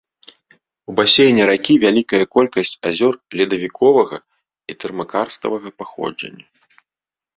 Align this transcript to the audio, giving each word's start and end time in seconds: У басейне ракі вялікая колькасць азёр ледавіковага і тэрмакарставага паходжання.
У 0.91 0.93
басейне 0.99 1.43
ракі 1.49 1.75
вялікая 1.83 2.21
колькасць 2.37 2.73
азёр 2.91 3.13
ледавіковага 3.41 4.17
і 4.73 4.77
тэрмакарставага 4.85 5.69
паходжання. 5.83 6.45